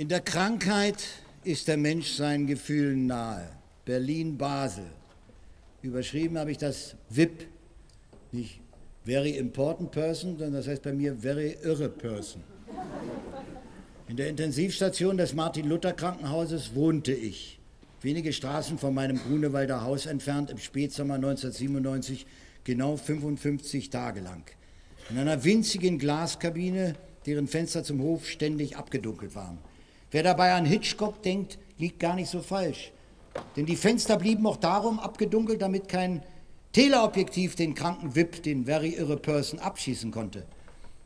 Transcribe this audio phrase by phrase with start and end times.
[0.00, 0.96] In der Krankheit
[1.44, 3.50] ist der Mensch seinen Gefühlen nahe.
[3.84, 4.86] Berlin-Basel.
[5.82, 7.46] Überschrieben habe ich das VIP,
[8.32, 8.62] nicht
[9.04, 12.42] Very Important Person, sondern das heißt bei mir Very Irre Person.
[14.08, 17.60] In der Intensivstation des Martin-Luther-Krankenhauses wohnte ich,
[18.00, 22.26] wenige Straßen von meinem Grunewalder Haus entfernt, im Spätsommer 1997,
[22.64, 24.44] genau 55 Tage lang.
[25.10, 26.94] In einer winzigen Glaskabine,
[27.26, 29.58] deren Fenster zum Hof ständig abgedunkelt waren.
[30.10, 32.92] Wer dabei an Hitchcock denkt, liegt gar nicht so falsch.
[33.56, 36.22] Denn die Fenster blieben auch darum abgedunkelt, damit kein
[36.72, 40.46] Teleobjektiv den kranken Wip, den Very Irre Person, abschießen konnte.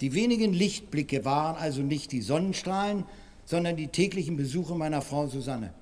[0.00, 3.04] Die wenigen Lichtblicke waren also nicht die Sonnenstrahlen,
[3.46, 5.72] sondern die täglichen Besuche meiner Frau Susanne.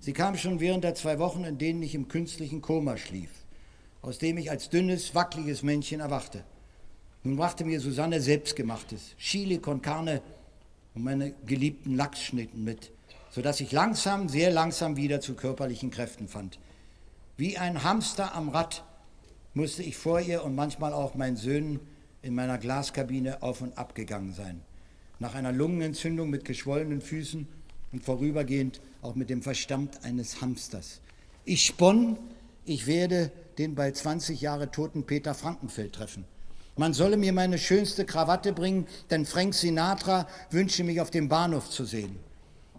[0.00, 3.30] Sie kam schon während der zwei Wochen, in denen ich im künstlichen Koma schlief,
[4.02, 6.44] aus dem ich als dünnes, wackeliges Männchen erwachte.
[7.22, 10.20] Nun brachte mir Susanne selbstgemachtes Chili con Carne
[10.96, 12.90] und meine geliebten Lachsschnitten mit,
[13.30, 16.58] sodass ich langsam, sehr langsam wieder zu körperlichen Kräften fand.
[17.36, 18.82] Wie ein Hamster am Rad
[19.52, 21.80] musste ich vor ihr und manchmal auch meinen Söhnen
[22.22, 24.62] in meiner Glaskabine auf und ab gegangen sein.
[25.18, 27.46] Nach einer Lungenentzündung mit geschwollenen Füßen
[27.92, 31.00] und vorübergehend auch mit dem Verstand eines Hamsters.
[31.44, 32.18] Ich sponn,
[32.64, 36.24] ich werde den bald 20 Jahre toten Peter Frankenfeld treffen.
[36.76, 41.70] Man solle mir meine schönste Krawatte bringen, denn Frank Sinatra wünsche mich auf dem Bahnhof
[41.70, 42.18] zu sehen.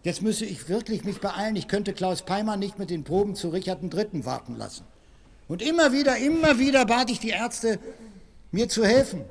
[0.04, 1.56] Jetzt müsse ich wirklich mich beeilen.
[1.56, 4.24] Ich könnte Klaus Peimer nicht mit den Proben zu Richard III.
[4.26, 4.86] warten lassen.
[5.48, 7.80] Und immer wieder, immer wieder bat ich die Ärzte,
[8.52, 9.26] mir zu helfen.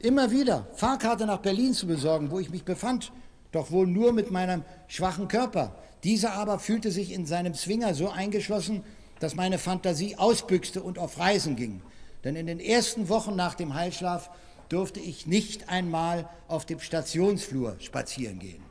[0.00, 3.12] Immer wieder Fahrkarte nach Berlin zu besorgen, wo ich mich befand,
[3.52, 5.76] doch wohl nur mit meinem schwachen Körper.
[6.02, 8.82] Dieser aber fühlte sich in seinem Zwinger so eingeschlossen,
[9.20, 11.80] dass meine Fantasie ausbüchste und auf Reisen ging.
[12.24, 14.30] Denn in den ersten Wochen nach dem Heilschlaf
[14.68, 18.62] durfte ich nicht einmal auf dem Stationsflur spazieren gehen.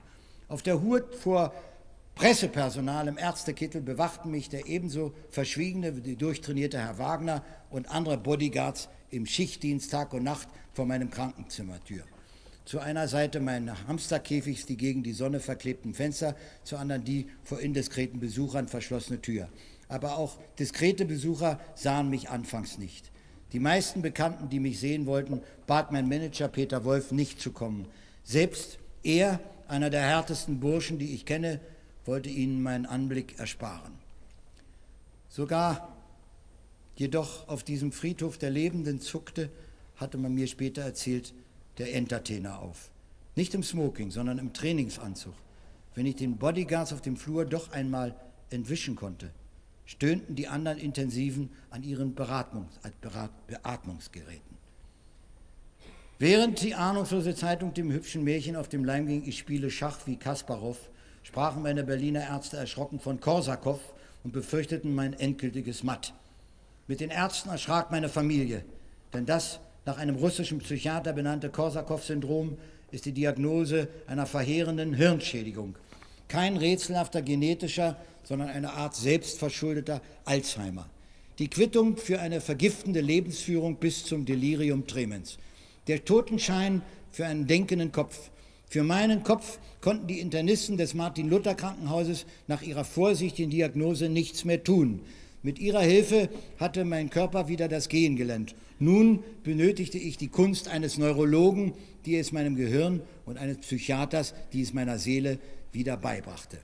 [0.48, 1.54] Auf der Hut vor
[2.16, 8.90] Pressepersonal im Ärztekittel bewachten mich der ebenso verschwiegene wie durchtrainierte Herr Wagner und andere Bodyguards
[9.10, 12.04] im Schichtdienst Tag und Nacht vor meinem Krankenzimmertür.
[12.66, 17.60] Zu einer Seite meines Hamsterkäfigs die gegen die Sonne verklebten Fenster, zur anderen die vor
[17.60, 19.50] indiskreten Besuchern verschlossene Tür.
[19.90, 23.12] Aber auch diskrete Besucher sahen mich anfangs nicht.
[23.54, 27.86] Die meisten Bekannten, die mich sehen wollten, bat mein Manager Peter Wolf nicht zu kommen.
[28.24, 31.60] Selbst er, einer der härtesten Burschen, die ich kenne,
[32.04, 33.94] wollte ihnen meinen Anblick ersparen.
[35.30, 35.96] Sogar
[36.96, 39.50] jedoch auf diesem Friedhof der Lebenden zuckte,
[39.98, 41.34] hatte man mir später erzählt,
[41.78, 42.90] der Entertainer auf.
[43.36, 45.34] Nicht im Smoking, sondern im Trainingsanzug.
[45.94, 48.16] Wenn ich den Bodyguards auf dem Flur doch einmal
[48.50, 49.32] entwischen konnte
[49.86, 52.80] stöhnten die anderen Intensiven an ihren Beratungs
[53.48, 54.54] Beatmungsgeräten.
[56.20, 60.16] Während die ahnungslose Zeitung dem hübschen Märchen auf dem Leim ging, ich spiele Schach wie
[60.16, 60.78] Kasparov,
[61.24, 63.80] sprachen meine Berliner Ärzte erschrocken von Korsakow
[64.24, 66.14] und befürchteten mein endgültiges Matt.
[66.88, 68.64] Mit den Ärzten erschrak meine Familie,
[69.14, 72.58] denn das nach einem russischen Psychiater benannte Korsakow-Syndrom
[72.92, 75.76] ist die Diagnose einer verheerenden Hirnschädigung.
[76.34, 80.90] Kein rätselhafter genetischer, sondern eine Art selbstverschuldeter Alzheimer.
[81.38, 85.38] Die Quittung für eine vergiftende Lebensführung bis zum Delirium tremens.
[85.86, 88.32] Der Totenschein für einen denkenden Kopf.
[88.68, 95.02] Für meinen Kopf konnten die Internisten des Martin-Luther-Krankenhauses nach ihrer vorsichtigen Diagnose nichts mehr tun.
[95.44, 98.56] Mit ihrer Hilfe hatte mein Körper wieder das Gehen gelernt.
[98.80, 101.74] Nun benötigte ich die Kunst eines Neurologen,
[102.06, 105.40] die es meinem Gehirn und eines Psychiaters, die es meiner Seele
[105.72, 106.58] wieder beibrachte.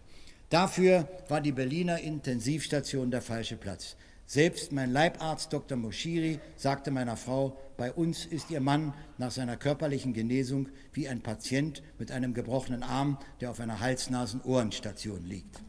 [0.49, 3.95] Dafür war die Berliner Intensivstation der falsche Platz.
[4.25, 5.75] Selbst mein Leibarzt Dr.
[5.75, 11.21] Moschiri sagte meiner Frau, bei uns ist ihr Mann nach seiner körperlichen Genesung wie ein
[11.21, 15.61] Patient mit einem gebrochenen Arm, der auf einer Hals-Nasen-Ohrenstation liegt.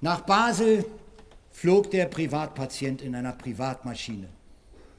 [0.00, 0.86] Nach Basel
[1.50, 4.28] flog der Privatpatient in einer Privatmaschine.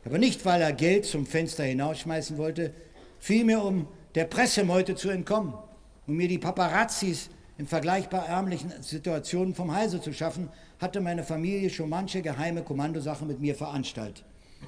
[0.03, 2.73] Aber nicht, weil er Geld zum Fenster hinausschmeißen wollte,
[3.19, 5.53] vielmehr um der Pressemeute zu entkommen,
[6.07, 11.69] um mir die Paparazzis in vergleichbar ärmlichen Situationen vom Halse zu schaffen, hatte meine Familie
[11.69, 14.25] schon manche geheime Kommandosache mit mir veranstaltet.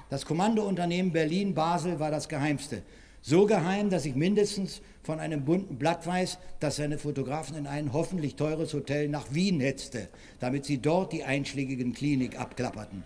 [0.10, 2.84] Das Kommandounternehmen Berlin-Basel war das geheimste.
[3.22, 7.92] So geheim, dass ich mindestens von einem bunten Blatt weiß, dass seine Fotografen in ein
[7.92, 10.08] hoffentlich teures Hotel nach Wien hetzte,
[10.40, 13.04] damit sie dort die einschlägigen Klinik abklapperten.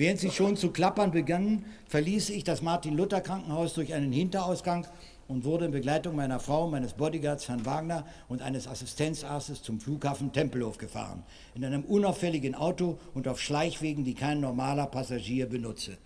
[0.00, 4.86] Während sie schon zu klappern begannen, verließ ich das Martin-Luther-Krankenhaus durch einen Hinterausgang
[5.28, 10.32] und wurde in Begleitung meiner Frau, meines Bodyguards Herrn Wagner und eines Assistenzarztes zum Flughafen
[10.32, 11.22] Tempelhof gefahren.
[11.54, 15.98] In einem unauffälligen Auto und auf Schleichwegen, die kein normaler Passagier benutze.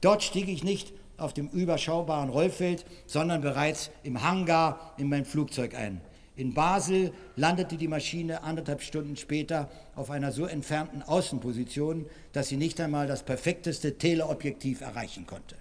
[0.00, 5.74] Dort stieg ich nicht auf dem überschaubaren Rollfeld, sondern bereits im Hangar in mein Flugzeug
[5.74, 6.00] ein.
[6.34, 12.56] In Basel landete die Maschine anderthalb Stunden später auf einer so entfernten Außenposition, dass sie
[12.56, 15.56] nicht einmal das perfekteste Teleobjektiv erreichen konnte.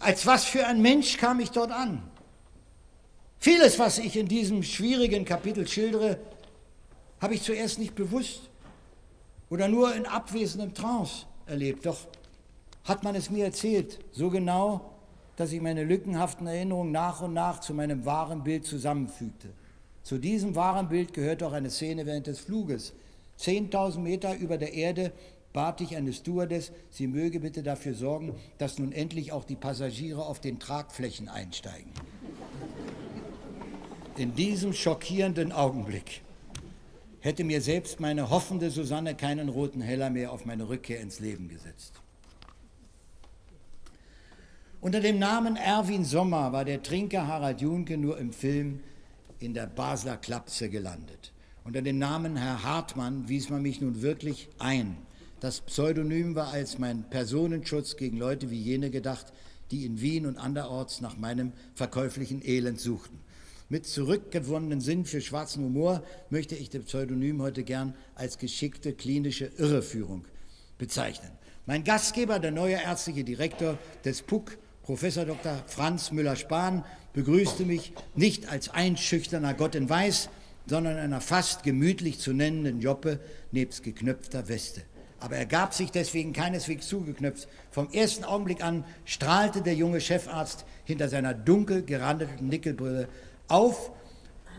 [0.00, 2.02] Als was für ein Mensch kam ich dort an?
[3.40, 6.18] Vieles, was ich in diesem schwierigen Kapitel schildere,
[7.20, 8.42] habe ich zuerst nicht bewusst
[9.48, 11.86] oder nur in abwesendem Trance erlebt.
[11.86, 11.98] Doch
[12.84, 14.97] hat man es mir erzählt, so genau,
[15.38, 19.50] dass ich meine lückenhaften Erinnerungen nach und nach zu meinem wahren Bild zusammenfügte.
[20.02, 22.92] Zu diesem wahren Bild gehört auch eine Szene während des Fluges.
[23.38, 25.12] 10.000 Meter über der Erde
[25.52, 30.26] bat ich eine Stewardess, sie möge bitte dafür sorgen, dass nun endlich auch die Passagiere
[30.26, 31.92] auf den Tragflächen einsteigen.
[34.16, 36.22] In diesem schockierenden Augenblick
[37.20, 41.48] hätte mir selbst meine hoffende Susanne keinen roten Heller mehr auf meine Rückkehr ins Leben
[41.48, 41.92] gesetzt.
[44.80, 48.78] Unter dem Namen Erwin Sommer war der Trinker Harald Junke nur im Film
[49.40, 51.32] in der Basler Klapse gelandet.
[51.64, 54.96] Unter dem Namen Herr Hartmann wies man mich nun wirklich ein.
[55.40, 59.32] Das Pseudonym war als mein Personenschutz gegen Leute wie jene gedacht,
[59.72, 63.18] die in Wien und anderorts nach meinem verkäuflichen Elend suchten.
[63.68, 69.50] Mit zurückgewonnenen Sinn für schwarzen Humor möchte ich das Pseudonym heute gern als geschickte klinische
[69.56, 70.24] Irreführung
[70.78, 71.32] bezeichnen.
[71.66, 74.56] Mein Gastgeber, der neue ärztliche Direktor des PUC,
[74.88, 75.62] Professor Dr.
[75.66, 76.82] Franz Müller-Spahn,
[77.12, 80.30] begrüßte mich nicht als einschüchterner Gott in Weiß,
[80.64, 83.20] sondern in einer fast gemütlich zu nennenden Joppe
[83.52, 84.80] nebst geknöpfter Weste.
[85.20, 87.48] Aber er gab sich deswegen keineswegs zugeknöpft.
[87.70, 93.08] Vom ersten Augenblick an strahlte der junge Chefarzt hinter seiner dunkel gerandeten Nickelbrille
[93.46, 93.92] auf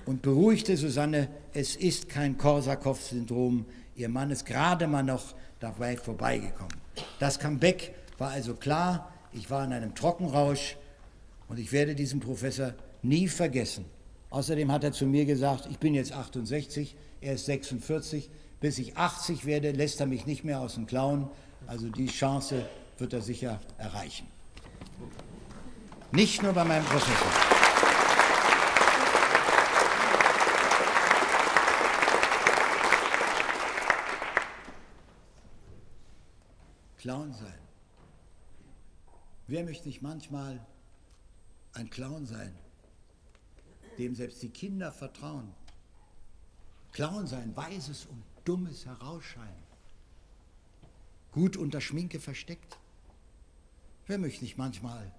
[0.06, 3.66] und beruhigte Susanne, es ist kein Korsakow-Syndrom,
[3.96, 6.78] ihr Mann ist gerade mal noch dabei vorbeigekommen.
[7.18, 10.78] Das Comeback war also klar, ich war in einem Trockenrausch
[11.48, 13.86] und ich werde diesen Professor nie vergessen.
[14.30, 18.30] Außerdem hat er zu mir gesagt, ich bin jetzt 68, er ist 46,
[18.60, 21.30] bis ich 80 werde, lässt er mich nicht mehr aus dem Klauen,
[21.68, 22.66] also die Chance
[22.98, 24.28] wird er sicher erreichen.
[26.12, 27.28] Nicht nur bei meinem Professor.
[36.98, 37.69] Clown sein.
[39.50, 40.64] Wer möchte nicht manchmal
[41.74, 42.54] ein Clown sein,
[43.98, 45.52] dem selbst die Kinder vertrauen?
[46.92, 49.64] Clown sein, weises und dummes Herausscheinen,
[51.32, 52.78] gut unter Schminke versteckt.
[54.06, 55.12] Wer möchte nicht manchmal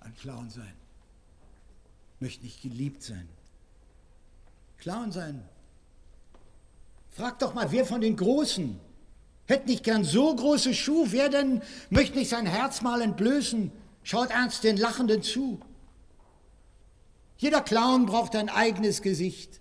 [0.00, 0.74] ein Clown sein?
[2.18, 3.28] Möchte nicht geliebt sein?
[4.78, 5.48] Clown sein.
[7.10, 8.87] Frag doch mal, wer von den Großen
[9.48, 13.72] Hätte nicht gern so große Schuhe, wer denn möchte nicht sein Herz mal entblößen,
[14.02, 15.58] schaut ernst den Lachenden zu.
[17.38, 19.60] Jeder Clown braucht ein eigenes Gesicht,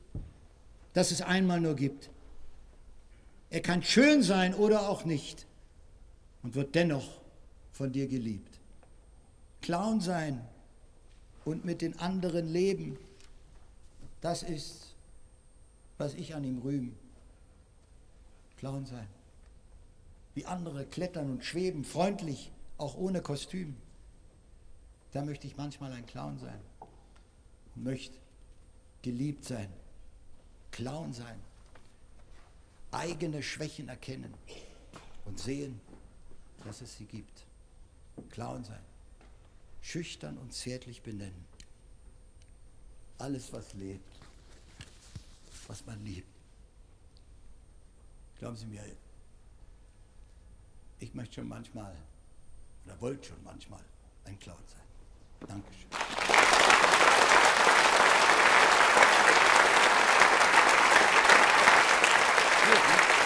[0.91, 2.09] das es einmal nur gibt.
[3.49, 5.47] Er kann schön sein oder auch nicht
[6.43, 7.21] und wird dennoch
[7.71, 8.59] von dir geliebt.
[9.61, 10.45] Clown sein
[11.45, 12.97] und mit den anderen leben,
[14.19, 14.95] das ist,
[15.97, 16.91] was ich an ihm rühme.
[18.57, 19.07] Clown sein
[20.37, 23.75] wie andere klettern und schweben, freundlich, auch ohne Kostüm.
[25.11, 26.61] Da möchte ich manchmal ein Clown sein.
[27.73, 28.15] Möchte
[29.01, 29.67] geliebt sein,
[30.69, 31.39] Clown sein,
[32.91, 34.31] eigene Schwächen erkennen
[35.25, 35.81] und sehen,
[36.63, 37.43] dass es sie gibt.
[38.29, 38.83] Clown sein,
[39.81, 41.45] schüchtern und zärtlich benennen.
[43.17, 44.19] Alles, was lebt,
[45.65, 46.29] was man liebt.
[48.37, 48.83] Glauben Sie mir,
[51.17, 51.93] möchte schon manchmal
[52.85, 53.81] oder wollte schon manchmal
[54.25, 55.47] ein Clown sein.
[55.47, 55.89] Dankeschön.
[62.67, 63.16] Applaus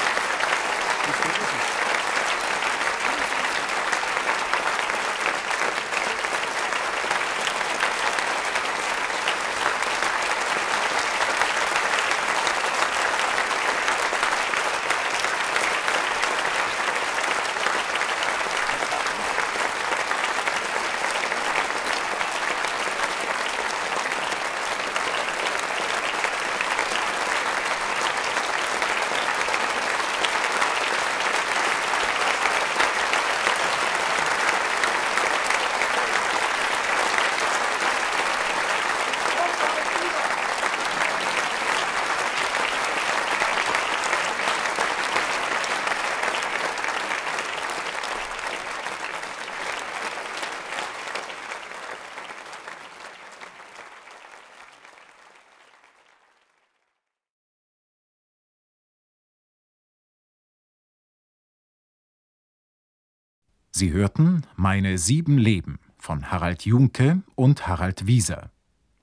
[63.82, 68.52] Sie hörten Meine sieben Leben von Harald Junke und Harald Wieser.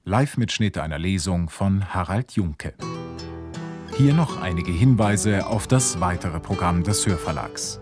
[0.05, 2.75] Live-Mitschnitt einer Lesung von Harald Junke.
[3.97, 7.81] Hier noch einige Hinweise auf das weitere Programm des Hörverlags.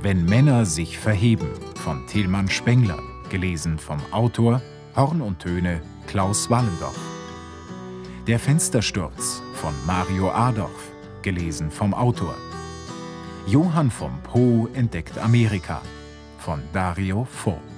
[0.00, 2.98] Wenn Männer sich verheben von Tilman Spengler,
[3.28, 4.62] gelesen vom Autor
[4.96, 6.98] Horn und Töne Klaus Wallendorf.
[8.26, 12.34] Der Fenstersturz von Mario Adorf, gelesen vom Autor.
[13.46, 15.82] Johann vom Po entdeckt Amerika
[16.42, 17.71] von Dario Fo.